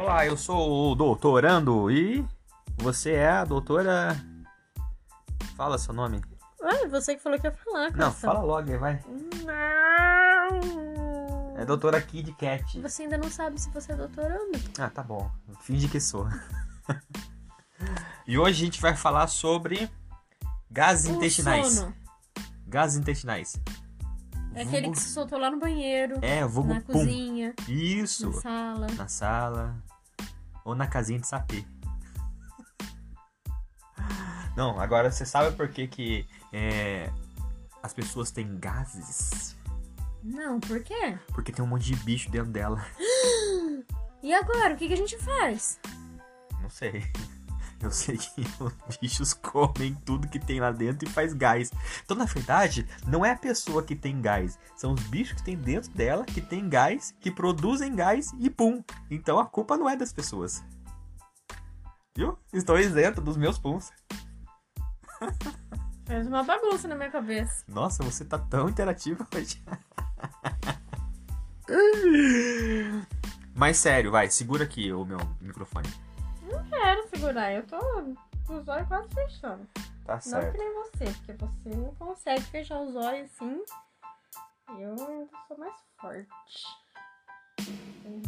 Olá, 0.00 0.24
eu 0.26 0.36
sou 0.36 0.90
o 0.92 0.94
doutorando 0.94 1.90
e 1.90 2.24
você 2.78 3.12
é 3.12 3.28
a 3.28 3.44
doutora. 3.44 4.16
Fala 5.56 5.76
seu 5.78 5.92
nome. 5.92 6.20
Ué, 6.62 6.88
você 6.88 7.14
que 7.16 7.22
falou 7.22 7.38
que 7.38 7.46
ia 7.46 7.52
falar, 7.52 7.90
Não, 7.92 8.10
fala 8.12 8.40
logo 8.40 8.78
vai. 8.78 9.02
Não. 9.44 10.60
É 11.58 11.64
doutora 11.66 12.00
Kid 12.00 12.32
Cat. 12.32 12.80
Você 12.80 13.02
ainda 13.02 13.18
não 13.18 13.30
sabe 13.30 13.60
se 13.60 13.68
você 13.70 13.92
é 13.92 13.96
doutorando. 13.96 14.58
Ah, 14.78 14.88
tá 14.88 15.02
bom. 15.02 15.30
Finge 15.60 15.86
que 15.88 16.00
sou. 16.00 16.26
e 18.26 18.38
hoje 18.38 18.62
a 18.62 18.64
gente 18.64 18.80
vai 18.80 18.96
falar 18.96 19.26
sobre 19.26 19.90
gases 20.70 21.10
O 21.10 21.16
intestinais. 21.16 21.68
sono. 21.74 21.94
Gases 22.66 22.96
intestinais. 22.98 23.60
É 24.54 24.62
aquele 24.62 24.82
Vulgo- 24.86 24.96
que 24.96 25.02
se 25.02 25.10
soltou 25.10 25.38
lá 25.38 25.48
no 25.50 25.60
banheiro, 25.60 26.18
É, 26.22 26.44
vulgo 26.44 26.74
na 26.74 26.80
pum. 26.80 26.92
cozinha, 26.92 27.54
Isso. 27.68 28.30
na 28.30 28.40
sala. 28.40 28.86
Na 28.96 29.08
sala. 29.08 29.76
Ou 30.64 30.74
na 30.74 30.86
casinha 30.86 31.18
de 31.18 31.26
sapê. 31.26 31.64
Não, 34.56 34.78
agora 34.80 35.10
você 35.10 35.24
sabe 35.24 35.56
por 35.56 35.68
que, 35.68 35.86
que 35.86 36.26
é, 36.52 37.10
as 37.82 37.92
pessoas 37.94 38.30
têm 38.30 38.58
gases? 38.58 39.56
Não, 40.22 40.60
por 40.60 40.82
quê? 40.82 41.18
Porque 41.28 41.52
tem 41.52 41.64
um 41.64 41.68
monte 41.68 41.84
de 41.84 41.96
bicho 41.96 42.30
dentro 42.30 42.50
dela. 42.50 42.84
E 44.22 44.34
agora, 44.34 44.74
o 44.74 44.76
que, 44.76 44.86
que 44.86 44.92
a 44.92 44.96
gente 44.98 45.16
faz? 45.16 45.80
Não 46.60 46.68
sei. 46.68 47.10
Eu 47.82 47.90
sei 47.90 48.16
que 48.18 48.46
os 48.86 48.96
bichos 48.98 49.32
comem 49.32 49.94
tudo 50.04 50.28
que 50.28 50.38
tem 50.38 50.60
lá 50.60 50.70
dentro 50.70 51.08
e 51.08 51.10
faz 51.10 51.32
gás. 51.32 51.72
Então, 52.04 52.16
na 52.16 52.26
verdade, 52.26 52.86
não 53.06 53.24
é 53.24 53.30
a 53.32 53.36
pessoa 53.36 53.82
que 53.82 53.96
tem 53.96 54.20
gás. 54.20 54.58
São 54.76 54.92
os 54.92 55.02
bichos 55.04 55.38
que 55.38 55.44
tem 55.44 55.56
dentro 55.56 55.90
dela, 55.92 56.24
que 56.24 56.42
tem 56.42 56.68
gás, 56.68 57.14
que 57.20 57.30
produzem 57.30 57.94
gás 57.94 58.32
e 58.38 58.50
pum. 58.50 58.84
Então 59.10 59.38
a 59.38 59.46
culpa 59.46 59.78
não 59.78 59.88
é 59.88 59.96
das 59.96 60.12
pessoas. 60.12 60.62
Viu? 62.14 62.38
Estou 62.52 62.78
isento 62.78 63.20
dos 63.20 63.36
meus 63.36 63.58
puns. 63.58 63.90
Fez 66.06 66.26
uma 66.26 66.42
bagunça 66.42 66.86
na 66.88 66.94
minha 66.94 67.10
cabeça. 67.10 67.64
Nossa, 67.68 68.02
você 68.02 68.24
tá 68.24 68.38
tão 68.38 68.68
interativo 68.68 69.26
hoje. 69.34 69.62
Mas 73.54 73.76
sério, 73.76 74.10
vai, 74.10 74.28
segura 74.28 74.64
aqui 74.64 74.92
o 74.92 75.04
meu 75.04 75.18
microfone. 75.40 75.88
Não 77.20 77.26
segurar, 77.28 77.52
eu 77.52 77.66
tô 77.66 77.78
com 78.46 78.56
os 78.56 78.66
olhos 78.68 78.88
quase 78.88 79.08
fechando. 79.14 79.66
Tá 80.06 80.14
Não 80.14 80.18
que 80.18 80.28
certo. 80.28 80.58
nem 80.58 80.74
você, 80.74 81.04
porque 81.04 81.32
você 81.34 81.76
não 81.76 81.94
consegue 81.96 82.42
fechar 82.44 82.80
os 82.80 82.96
olhos 82.96 83.30
assim. 83.30 83.62
Eu 84.78 84.90
ainda 85.06 85.28
sou 85.46 85.58
mais 85.58 85.74
forte. 86.00 86.66
Tem 88.02 88.22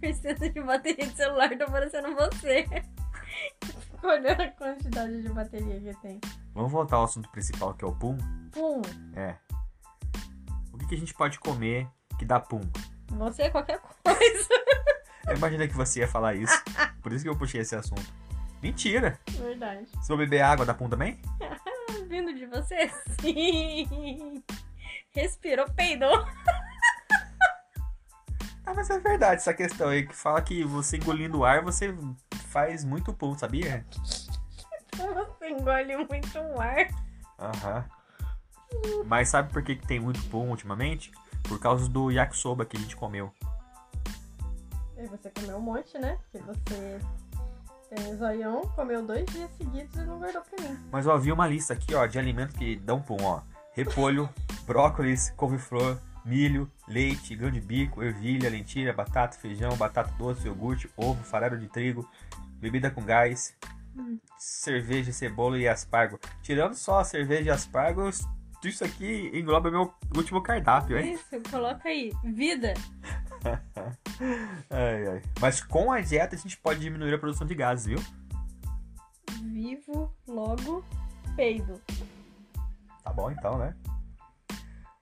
5% 0.00 0.52
de 0.52 0.60
bateria 0.62 1.06
de 1.06 1.16
celular 1.16 1.56
tá 1.56 1.66
parecendo 1.66 2.12
você. 2.16 2.66
Fico 3.64 4.06
olhando 4.08 4.40
a 4.42 4.48
quantidade 4.50 5.22
de 5.22 5.28
bateria 5.28 5.80
que 5.80 6.00
tem. 6.00 6.20
Vamos 6.52 6.72
voltar 6.72 6.96
ao 6.96 7.04
assunto 7.04 7.30
principal, 7.30 7.72
que 7.74 7.84
é 7.84 7.88
o 7.88 7.94
pum? 7.94 8.18
Pum, 8.50 8.82
É. 9.14 9.36
O 10.72 10.78
que, 10.78 10.86
que 10.88 10.94
a 10.96 10.98
gente 10.98 11.14
pode 11.14 11.38
comer 11.38 11.88
que 12.18 12.24
dá 12.24 12.40
pum? 12.40 12.60
você 13.10 13.42
é 13.42 13.50
qualquer 13.50 13.78
coisa. 14.02 14.48
Eu 15.26 15.36
imaginei 15.36 15.68
que 15.68 15.76
você 15.76 16.00
ia 16.00 16.08
falar 16.08 16.34
isso. 16.34 16.52
Por 17.02 17.12
isso 17.12 17.24
que 17.24 17.28
eu 17.28 17.36
puxei 17.36 17.60
esse 17.60 17.74
assunto. 17.74 18.02
Mentira! 18.62 19.18
Verdade. 19.30 19.86
Se 20.00 20.12
eu 20.12 20.16
beber 20.16 20.40
água, 20.40 20.64
dá 20.64 20.72
pum 20.72 20.88
também? 20.88 21.20
Vindo 22.08 22.32
de 22.34 22.46
você? 22.46 22.90
Sim. 23.20 24.42
Respirou, 25.10 25.68
peidou. 25.70 26.24
Ah, 28.64 28.72
mas 28.74 28.88
é 28.90 28.98
verdade 29.00 29.40
essa 29.40 29.52
questão 29.52 29.88
aí, 29.88 30.06
que 30.06 30.14
fala 30.14 30.40
que 30.40 30.62
você 30.62 30.96
engolindo 30.96 31.44
ar, 31.44 31.62
você 31.62 31.92
faz 32.48 32.84
muito 32.84 33.12
pum, 33.12 33.36
sabia? 33.36 33.84
Você 34.96 35.48
engole 35.48 35.96
muito 35.96 36.38
ar. 36.60 36.88
Aham. 37.38 37.84
Mas 39.04 39.28
sabe 39.28 39.52
por 39.52 39.62
que, 39.62 39.74
que 39.74 39.86
tem 39.86 39.98
muito 39.98 40.22
pum 40.28 40.48
ultimamente? 40.50 41.10
Por 41.42 41.58
causa 41.58 41.88
do 41.88 42.10
yakisoba 42.10 42.64
que 42.64 42.76
a 42.76 42.80
gente 42.80 42.94
comeu. 42.94 43.34
E 45.02 45.06
você 45.06 45.30
comeu 45.30 45.56
um 45.56 45.60
monte, 45.60 45.98
né? 45.98 46.16
Porque 46.30 46.46
você 46.46 47.00
tem 47.90 48.16
zoião, 48.16 48.62
comeu 48.76 49.04
dois 49.04 49.26
dias 49.26 49.50
seguidos 49.56 49.94
e 49.96 50.04
não 50.06 50.18
guardou 50.18 50.42
pra 50.42 50.68
mim. 50.68 50.78
Mas 50.90 51.06
ó, 51.06 51.18
vi 51.18 51.32
uma 51.32 51.46
lista 51.46 51.72
aqui, 51.74 51.94
ó, 51.94 52.06
de 52.06 52.18
alimentos 52.18 52.56
que 52.56 52.76
dão 52.76 53.00
pum, 53.02 53.16
ó. 53.22 53.42
Repolho, 53.72 54.28
brócolis, 54.66 55.30
couve-flor, 55.36 55.98
milho, 56.24 56.70
leite, 56.86 57.34
grão 57.34 57.50
de 57.50 57.60
bico, 57.60 58.02
ervilha, 58.02 58.48
lentilha, 58.48 58.92
batata, 58.92 59.36
feijão, 59.36 59.76
batata 59.76 60.12
doce, 60.16 60.46
iogurte, 60.46 60.88
ovo, 60.96 61.22
farelo 61.24 61.58
de 61.58 61.66
trigo, 61.68 62.08
bebida 62.60 62.90
com 62.90 63.02
gás, 63.02 63.56
Hum. 63.94 64.18
cerveja, 64.38 65.12
cebola 65.12 65.58
e 65.58 65.68
aspargo. 65.68 66.18
Tirando 66.42 66.74
só 66.74 67.00
a 67.00 67.04
cerveja 67.04 67.42
e 67.42 67.50
aspargo, 67.50 68.08
isso 68.64 68.84
aqui 68.84 69.30
engloba 69.34 69.70
meu 69.70 69.92
último 70.16 70.40
cardápio, 70.42 70.96
hein? 70.96 71.12
Isso, 71.14 71.50
coloca 71.50 71.88
aí. 71.88 72.10
Vida. 72.24 72.72
Ai, 74.70 75.06
ai. 75.08 75.22
Mas 75.40 75.62
com 75.62 75.90
a 75.90 76.00
dieta 76.00 76.36
a 76.36 76.38
gente 76.38 76.56
pode 76.56 76.80
diminuir 76.80 77.14
a 77.14 77.18
produção 77.18 77.46
de 77.46 77.54
gases, 77.54 77.86
viu? 77.86 77.98
Vivo, 79.42 80.14
logo, 80.26 80.84
peido. 81.34 81.80
Tá 83.02 83.12
bom 83.12 83.30
então, 83.30 83.58
né? 83.58 83.74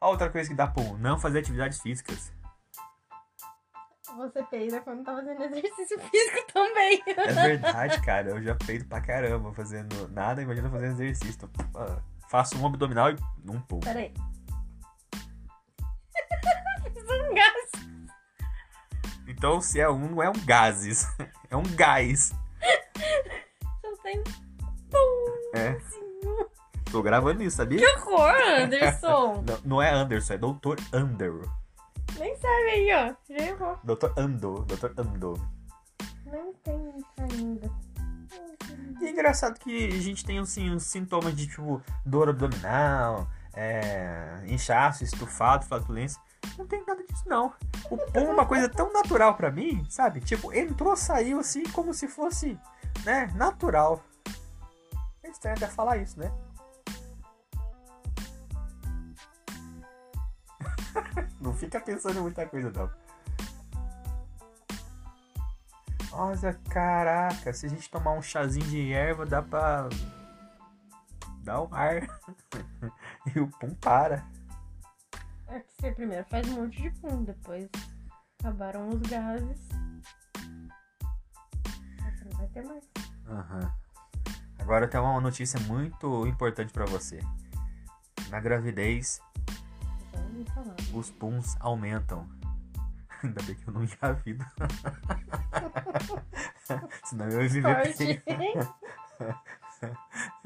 A 0.00 0.08
outra 0.08 0.30
coisa 0.30 0.48
que 0.48 0.54
dá 0.54 0.66
pum, 0.66 0.96
não 0.96 1.18
fazer 1.18 1.40
atividades 1.40 1.80
físicas. 1.80 2.32
Você 4.16 4.42
peida 4.44 4.80
quando 4.80 5.04
tá 5.04 5.14
fazendo 5.14 5.42
exercício 5.44 5.98
físico 6.10 6.52
também. 6.52 7.02
É 7.06 7.32
verdade, 7.32 8.00
cara. 8.02 8.30
Eu 8.30 8.42
já 8.42 8.54
peido 8.54 8.84
pra 8.86 9.00
caramba 9.00 9.52
fazendo 9.52 10.08
nada, 10.08 10.42
imagina 10.42 10.68
fazendo 10.68 10.92
exercício. 10.92 11.34
Então, 11.48 11.50
ah, 11.76 12.00
faço 12.28 12.58
um 12.58 12.66
abdominal 12.66 13.10
e 13.12 13.16
um 13.48 13.60
pum. 13.60 13.80
Peraí. 13.80 14.12
Então, 19.40 19.58
se 19.58 19.80
é 19.80 19.88
um, 19.88 20.10
não 20.10 20.22
é 20.22 20.28
um 20.28 20.44
gases. 20.44 21.08
É 21.52 21.56
um 21.56 21.64
gás. 21.74 22.32
Só 23.80 23.96
tem 24.04 24.22
pum. 24.22 25.58
É. 25.58 25.76
Tô 26.92 27.02
gravando 27.02 27.42
isso, 27.42 27.56
sabia? 27.56 27.80
Que 27.80 27.86
horror, 27.86 28.36
Anderson. 28.60 29.42
Não, 29.48 29.58
não 29.64 29.82
é 29.82 29.90
Anderson, 29.90 30.34
é 30.34 30.38
Doutor 30.38 30.78
Ander. 30.92 31.32
Nem 32.16 32.36
sabe 32.36 32.70
aí, 32.70 32.88
ó. 32.92 33.34
Já 33.34 33.44
errou. 33.46 33.76
Doutor 33.82 34.14
Ando. 34.16 34.64
Doutor 34.64 34.94
Ando. 34.96 35.50
Nem 36.26 36.52
tem 36.62 36.94
isso 36.96 37.34
ainda. 37.34 37.70
E 39.00 39.06
é 39.06 39.10
engraçado 39.10 39.58
que 39.58 39.86
a 39.88 40.00
gente 40.00 40.24
tem 40.24 40.38
assim, 40.38 40.70
uns 40.70 40.84
sintomas 40.84 41.34
de 41.34 41.48
tipo 41.48 41.82
dor 42.06 42.28
abdominal, 42.28 43.26
é, 43.54 44.40
inchaço, 44.46 45.02
estufado, 45.02 45.66
flatulência. 45.66 46.22
Não 46.58 46.66
tem 46.66 46.84
nada 46.86 47.02
disso, 47.04 47.24
não. 47.26 47.52
O 47.90 47.96
pum 47.96 48.20
é 48.20 48.28
uma 48.28 48.46
coisa 48.46 48.68
tão 48.68 48.92
natural 48.92 49.34
pra 49.34 49.50
mim, 49.50 49.86
sabe? 49.88 50.20
Tipo, 50.20 50.52
entrou, 50.52 50.96
saiu 50.96 51.40
assim, 51.40 51.64
como 51.64 51.94
se 51.94 52.06
fosse, 52.08 52.58
né, 53.04 53.30
natural. 53.34 54.02
É 55.22 55.30
estranho 55.30 55.56
até 55.56 55.66
falar 55.66 55.96
isso, 55.96 56.18
né? 56.18 56.30
não 61.40 61.54
fica 61.54 61.80
pensando 61.80 62.18
em 62.18 62.22
muita 62.22 62.46
coisa, 62.46 62.70
não. 62.70 62.90
Nossa, 66.10 66.52
caraca, 66.68 67.52
se 67.52 67.66
a 67.66 67.68
gente 67.68 67.88
tomar 67.88 68.12
um 68.12 68.22
chazinho 68.22 68.66
de 68.66 68.92
erva, 68.92 69.24
dá 69.24 69.40
pra 69.40 69.88
dar 71.42 71.62
um 71.62 71.74
ar. 71.74 72.02
e 73.34 73.40
o 73.40 73.48
pum 73.48 73.74
para. 73.74 74.24
É 75.50 75.58
que 75.58 75.72
você 75.72 75.90
primeiro 75.90 76.24
faz 76.26 76.48
um 76.48 76.62
monte 76.62 76.80
de 76.80 76.90
pum, 77.00 77.24
depois 77.24 77.68
acabaram 78.38 78.88
os 78.88 79.00
gases. 79.00 79.68
Você 81.98 82.24
não 82.24 82.38
vai 82.38 82.46
ter 82.48 82.64
mais. 82.64 82.88
Aham. 83.26 83.74
Agora 84.60 84.86
tem 84.86 85.00
uma 85.00 85.20
notícia 85.20 85.58
muito 85.60 86.24
importante 86.26 86.72
pra 86.72 86.84
você. 86.84 87.18
Na 88.28 88.38
gravidez, 88.38 89.20
os 90.94 91.10
puns 91.10 91.56
aumentam. 91.58 92.28
Ainda 93.24 93.42
bem 93.42 93.56
que 93.56 93.66
eu 93.66 93.74
não 93.74 93.82
engravido. 93.82 94.46
Senão 97.04 97.28
eu 97.28 97.42
ia 97.42 97.48
viver 97.48 97.96
Sorte. 97.96 98.22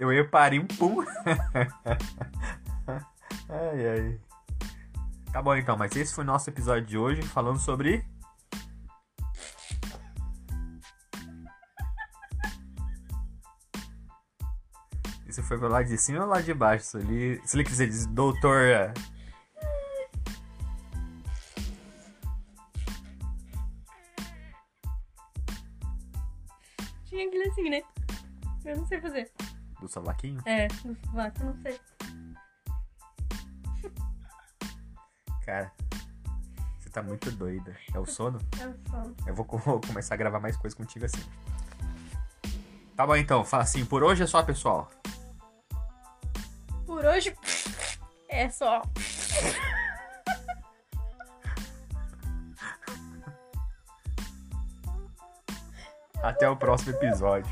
Eu 0.00 0.10
ia 0.10 0.26
parir 0.26 0.58
um 0.58 0.66
pum. 0.66 1.04
ai, 3.48 3.88
ai. 3.88 4.20
Tá 5.32 5.42
bom 5.42 5.54
então, 5.54 5.76
mas 5.76 5.94
esse 5.94 6.14
foi 6.14 6.24
o 6.24 6.26
nosso 6.26 6.48
episódio 6.48 6.86
de 6.86 6.98
hoje 6.98 7.22
falando 7.22 7.58
sobre. 7.58 8.04
Isso 15.28 15.42
foi 15.42 15.58
pro 15.58 15.68
lado 15.68 15.86
de 15.86 15.98
cima 15.98 16.24
ou 16.24 16.26
lá 16.26 16.40
de 16.40 16.54
baixo? 16.54 16.86
Se 16.86 16.96
ele, 16.96 17.40
se 17.44 17.56
ele 17.56 17.64
quiser 17.64 17.86
dizer 17.86 18.08
doutor. 18.08 18.92
Tinha 27.04 27.26
aquele 27.26 27.48
assim, 27.48 27.70
né? 27.70 27.82
Eu 28.64 28.76
não 28.78 28.86
sei 28.86 29.00
fazer. 29.00 29.30
Do 29.80 29.88
sovaquinho? 29.88 30.40
É, 30.46 30.68
do 30.68 30.96
sovaco, 31.06 31.40
eu 31.40 31.46
não 31.46 31.62
sei. 31.62 31.78
Cara, 35.48 35.72
você 36.78 36.90
tá 36.90 37.02
muito 37.02 37.30
doida. 37.32 37.74
É 37.94 37.98
o 37.98 38.04
sono? 38.04 38.38
É 38.60 38.66
o 38.68 38.74
sono. 38.90 39.16
Eu 39.26 39.34
vou 39.34 39.46
co- 39.46 39.56
vou 39.56 39.80
começar 39.80 40.12
a 40.12 40.18
gravar 40.18 40.40
mais 40.40 40.58
coisas 40.58 40.76
contigo 40.76 41.06
assim. 41.06 41.24
Tá 42.94 43.06
bom 43.06 43.16
então, 43.16 43.42
fala 43.46 43.62
assim, 43.62 43.82
por 43.82 44.02
hoje 44.02 44.24
é 44.24 44.26
só, 44.26 44.42
pessoal. 44.42 44.90
Por 46.84 47.02
hoje 47.02 47.34
é 48.28 48.50
só. 48.50 48.82
Até 56.22 56.48
o 56.48 56.56
próximo 56.56 56.92
episódio. 56.92 57.50